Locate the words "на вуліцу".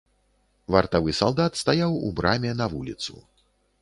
2.63-3.13